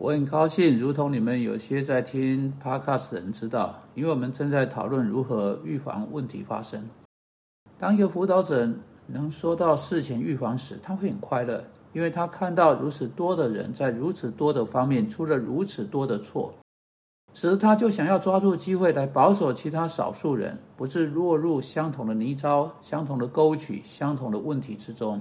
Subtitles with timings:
[0.00, 6.88] 我很高兴，如同你们有些在听 Podcast 的人知道，因为我们正在讨论如何预防问题发生。
[7.76, 8.66] 当一个辅导者
[9.08, 16.54] 能说到事前预防时，他会很快乐，因为他看到如此多的人在如此多的方面出了如此多的错，
[17.34, 25.20] 使得他就想要抓住机会来保守其他少数人，不致落入相同的泥沼、相同的沟渠、相同的问题之中。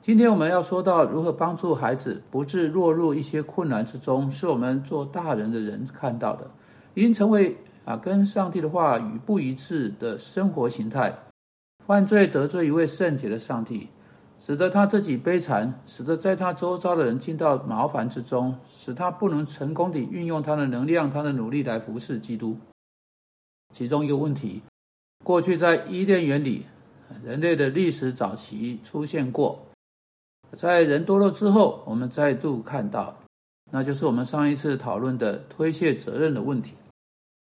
[0.00, 6.50] 今天我们要说到如何帮助孩子不致落入一些困难之中，是我们做大人的人看到的，
[6.94, 11.14] 已经成为啊跟上帝的话语不一致的生活形态。
[11.86, 13.88] 犯罪得罪一位圣洁的上帝，
[14.38, 22.56] 使得他自己悲惨，使得在他周遭的人进到麻烦之中，使他不能成功地运用他的能量、他的努力来服侍基督。
[23.74, 24.62] 其中一个问题，
[25.22, 26.64] 过去在伊甸园里，
[27.22, 29.66] 人类的历史早期出现过。
[30.52, 33.16] 在人多了之后，我们再度看到，
[33.70, 36.74] 那就是我们上一次讨论的推卸责任的问题。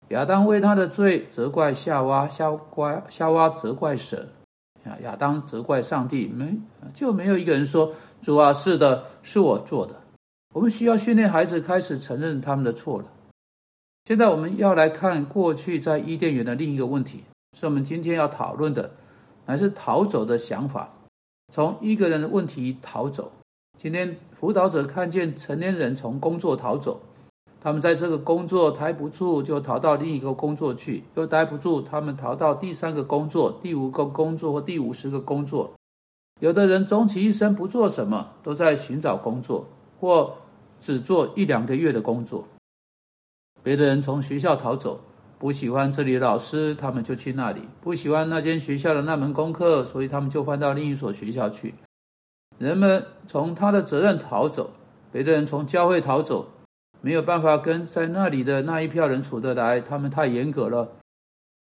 [0.10, 4.30] 亚当为他的罪责怪夏娃，夏瓜夏娃责怪神，
[4.84, 6.58] 啊，亚当责怪上帝，没
[6.94, 9.96] 就没有一个人说主啊，是的，是我做的。
[10.54, 13.06] 我们需要训练孩子开始承认他们的错了。
[14.06, 17.24] 现在我们要来看过去在伊甸园的另一个问题，
[17.58, 18.92] 是我们今天要讨论的，
[19.48, 20.94] 乃是逃走的想法。
[21.54, 23.32] 从一个人的问题逃走。
[23.78, 27.02] 今天辅导者看见成年人从工作逃走，
[27.60, 35.74] 他们在这个工作待不住，就逃到另一个工作去；又待不住，他们逃到第三个工作、第五个工作或第五十个工作。
[36.40, 39.66] 有的人终其一生不做什么，都在寻找工作，
[40.00, 40.36] 或
[40.80, 42.46] 只做一两个月的工作。
[43.62, 45.02] 别的人从学校逃走。
[45.38, 51.74] 不喜欢这里的老师，他们就去那里；不喜欢那间学校的那门功课，所以他们就换到另一所学校去。
[52.58, 54.72] 人们从他的责任逃走，
[55.12, 56.48] 别的人从教会逃走，
[57.02, 60.94] 没有办法跟在那里的那一票人处得来，他们太严格了。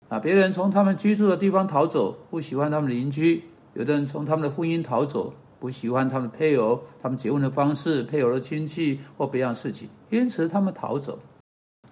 [0.08, 11.18] 啊，别人从他们居住的地方逃走，不喜欢他们邻居；有的人从他们的婚姻逃走，不喜欢他们配偶、他们结婚的方式、配偶的亲戚或别样事情，因此他们逃走。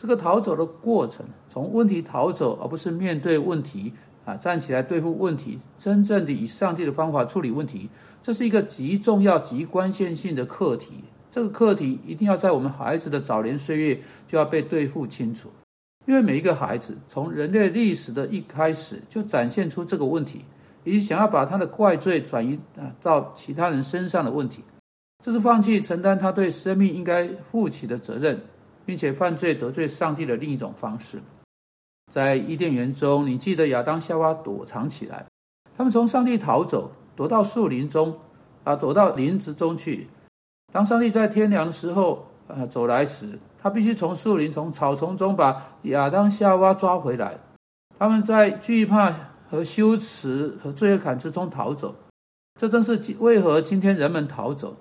[0.00, 3.93] 这个逃走的过程，从问题逃走，而不是面对问题
[4.25, 7.91] 啊，站起来对付问题，真正的以上帝的方法处理问题，
[8.22, 11.05] 这是一个极重要、极关键性的课题。
[11.31, 15.50] 这个课题一定要在我们孩子的早年岁月就要被对付清楚，
[16.06, 20.47] 因为每一个孩子从人类历史的一开始就展现出这个问题，
[20.82, 24.65] 以及想要把他的怪罪转移啊到其他人身上的问题，
[25.22, 28.41] 这是放弃承担他对生命应该负起的责任。
[28.91, 31.23] 并且犯罪得罪上帝的另一种方式，
[32.11, 35.27] 在伊甸园中，你记得亚当夏娃躲藏起来，
[35.77, 38.19] 他们从上帝逃走，躲到树林中，
[38.65, 40.09] 啊，躲到林子中去。
[40.73, 47.39] 当上帝在天凉的时候，啊，走来时，他必须从树林、从草丛中把亚当夏娃抓回来。
[47.97, 49.15] 他们在惧怕
[49.49, 51.95] 和羞耻和罪恶感之中逃走，
[52.59, 54.75] 这正是为何今天人们逃走。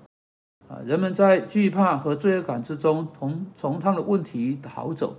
[0.69, 5.15] 啊，人们在惧怕和罪恶感之中，从从他们的问题逃走；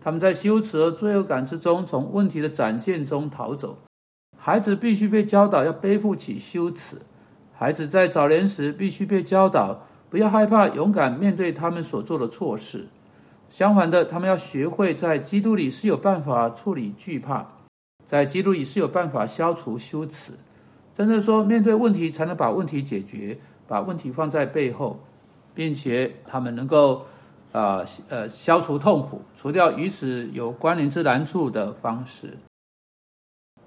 [0.00, 3.78] 他们在羞耻和罪恶感之中，从问题的展现中逃走。
[4.38, 6.98] 孩子必须被教导要背负起羞耻，
[7.52, 12.86] 孩子在早年时必须被教导不要害怕，勇敢面对他们所做的错事。
[13.50, 17.48] 相反的，他们要学会在基督里是有办法处理惧怕，
[18.04, 20.34] 在基督里是有办法消除羞耻。
[20.92, 23.40] 真正说，面对问题才能把问题解决。
[23.72, 25.00] 把问题放在背后，
[25.54, 27.06] 并且他们能够，
[27.52, 32.36] 啊呃消除痛苦，除掉与此有关联之难处的方式。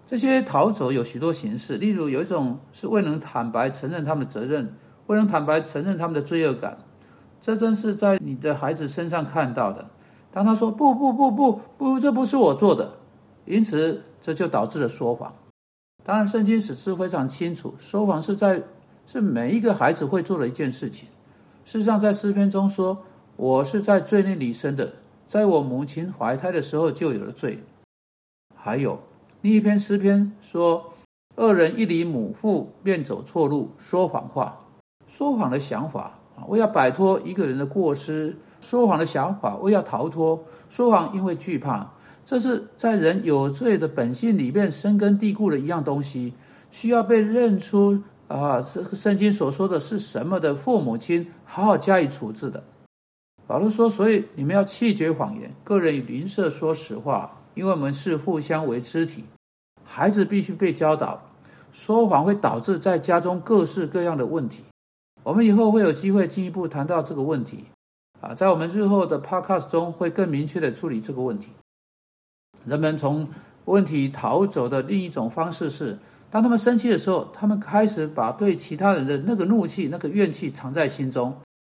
[0.05, 4.75] 这些逃走有许多形式，例如有一种是未能坦白承认他们的责任，
[5.07, 6.77] 未能坦白承认他们的罪恶感。
[7.41, 9.89] 这正是在你的孩子身上看到的。
[10.31, 12.99] 当他说不不不不不，这不是我做的，
[13.45, 15.33] 因此这就导致了说谎。
[16.03, 18.61] 当然，圣经史诗非常清楚，说谎是在。
[19.05, 21.07] 是每一个孩子会做的一件事情。
[21.63, 23.03] 事实上，在诗篇中说
[23.37, 24.93] ：“我是在罪孽里生的，
[25.25, 27.59] 在我母亲怀胎的时候就有了罪。”
[28.55, 28.99] 还有
[29.41, 30.93] 另一篇诗篇说
[31.37, 34.61] ：“恶人一离母腹，便走错路，说谎话。
[35.07, 40.43] 说谎的想法啊，为要摆脱一个人的过失；说谎的想法，为要逃脱。
[40.67, 41.93] 说谎因为惧怕，
[42.23, 46.33] 这是在人有罪的本性里面深根蒂固的一样东西，
[46.71, 48.01] 需要被认出。
[48.27, 52.63] 啊，这个圣经所说的是什么的父母亲，好好加以处置的。
[53.45, 59.25] 保罗说：“所以你们要弃绝谎言，个人与邻舍说实话，因为我们是互相为肢体。
[59.83, 61.29] 孩子必须被教导，
[61.71, 64.63] 说谎会导致在家中各式各样的问题。
[65.21, 67.65] 我们以后会有机会进一步谈到这个问题。
[68.21, 71.51] 啊，在我们日后的 podcast 中会更明确的处理这个问题。
[72.65, 73.27] 人们从
[73.65, 75.99] 问题逃走的另一种方式是，
[76.35, 81.33] 当他们生气的时候，他们开始把对其他人的那个怒气、那个怨气藏在心中，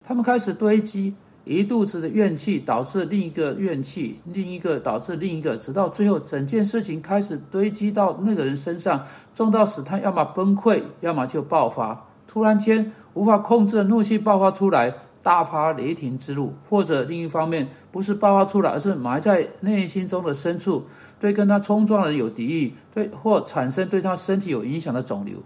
[0.08, 1.14] 他们开始堆积
[1.44, 14.94] 一肚子的怨气，导致另一个怨气，另一个导致另一个，直到最后整件事情开始堆积到那个人身上，重到使他要么崩溃，要么就爆发，突然间无法控制的怒气爆发出来。
[15.26, 20.86] 大发雷霆之怒，或者另一方面不是爆发出来，而是埋在内心中的深处，
[21.20, 25.40] 对跟他冲撞的人有敌意，对或产生对他身体有影响的肿瘤。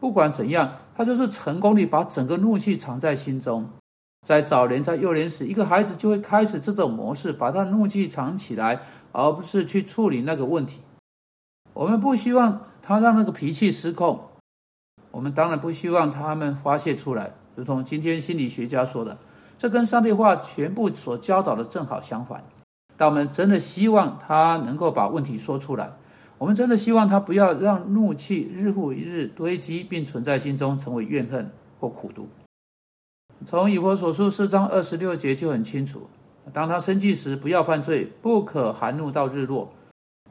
[0.00, 3.68] 不管怎样，他就是成功地把整个怒气藏在心中。
[4.26, 8.80] 在早年，在幼年时，一个孩子就会开始这种模式，把他的怒气藏起来，
[9.12, 10.80] 而不是去处理那个问题。
[11.74, 14.18] 我们不希望他让那个脾气失控，
[15.10, 17.34] 我们当然不希望他们发泄出来。
[17.54, 19.16] 如同今天心理学家说的，
[19.58, 22.42] 这跟上帝话全部所教导的正好相反。
[22.96, 25.92] 但我们真的希望他能够把问题说出来，
[26.38, 32.28] 我们真的希望他不要让怒气日复一日堆积，并存在心中成为怨恨或苦毒。
[33.44, 36.08] 从以佛所述四章二十六节就很清楚：
[36.54, 39.68] 当他生气时，不要犯罪，不可含怒到日落。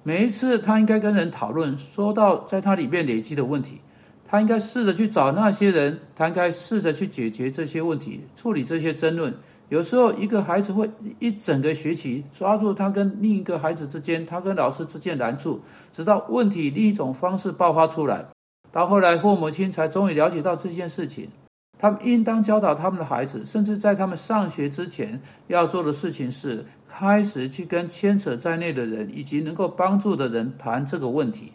[0.02, 3.82] 每一次他应该跟人讨论，说到在他里面累积的问题。
[4.28, 9.34] 他应该试着去找那些人，他应该试着去解决这些问题，处理这些争论。
[9.70, 10.90] 有时候，一个孩子会
[11.20, 15.60] 一整个学期抓住他跟另一个孩子之间，他跟老师之间难处，
[15.92, 18.26] 直到问题另一种方式爆发出来。
[18.72, 21.30] 到后来，父母亲才终于了解到这件事情。
[21.78, 31.52] 他们应当教导他们的孩子，甚至在他们上学之前要做的事情是，开始去跟牵扯在内的人以及能够帮助的人谈这个问题。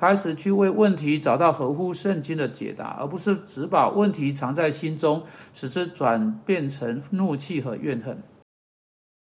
[0.00, 8.22] 开始去为问题找到合乎圣经的解答，而不是只把问题藏在心中，使之转变成怒气和怨恨。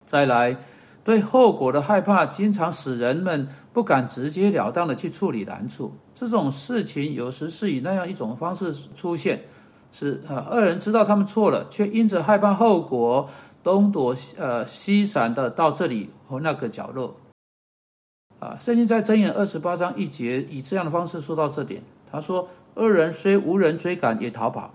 [0.07, 0.57] 再来，
[1.03, 5.95] 对后果的害怕，经常使人们不敢直截了当的去处理难处。
[6.15, 9.47] 这种事情有时是以那样一种方式出现：
[9.91, 13.29] 是呃，二人知道他们错了，却因着害怕后果，
[13.65, 17.17] 东躲呃西闪的到这里和那个角落。
[18.41, 21.83] 啊，圣经在箴言二十八章一节以这样的方式说到这点。
[22.11, 24.73] 他说：“恶人虽无人追赶，也逃跑。”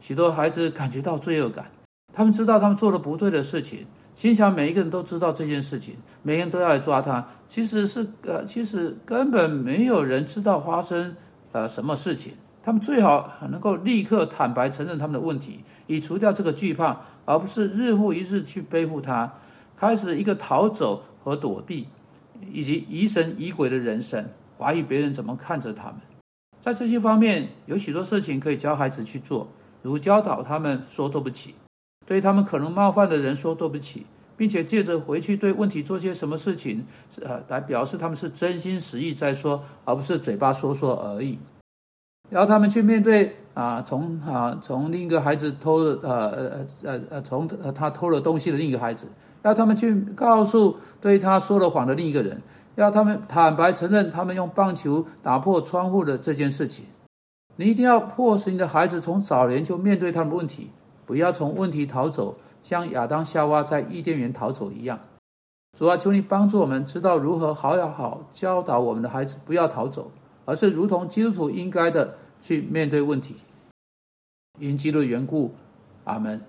[0.00, 1.70] 许多孩子感觉到罪恶感，
[2.12, 7.28] 他们知道他们做了不对的事情，心想每一个人都知道这件事情，每个人都要来抓他。
[7.46, 11.16] 其实是呃，其实根本没有人知道发生
[11.52, 12.34] 呃什么事情。
[12.62, 19.32] 他们最好能够立刻坦白承认他们的问题，以除掉这个惧怕，而不是日复一日去背负它，
[19.76, 21.86] 开始一个逃走和躲避。
[22.52, 24.28] 以及疑神疑鬼的人生，
[24.58, 25.96] 怀疑别人怎么看着他们，
[26.60, 29.48] 在这些方面有许多事情可以教孩子去做，
[29.82, 31.54] 如教导他们说对不起，
[32.06, 34.06] 对他们可能冒犯的人说对不起，
[34.36, 36.84] 并且借着回去对问题做些什么事情，
[37.22, 41.38] 呃，来表示他们是真心实意在说，而不是嘴巴说说而已。
[42.28, 49.06] 然后他们去面对啊，从啊从另一个孩子偷了呃呃呃呃从他偷了东西的另一个孩子。
[49.46, 52.42] 要他们去告诉对他说了谎的另一个人，
[52.74, 56.86] 要他们坦白承认他们用棒球打破窗户的这件事情。
[57.54, 60.70] 你一定要迫使你的孩子从早年就面对他们问题，
[61.06, 64.98] 不要从问题逃走，像亚当夏娃在伊甸园逃走一样。
[65.78, 70.10] 主啊，求你帮助我们知道如何好要好教导我们的孩子，不要逃走，
[70.44, 73.36] 而是如同基督徒应该的去面对问题。
[74.58, 75.52] 因基督的缘故，
[76.02, 76.42] 阿门。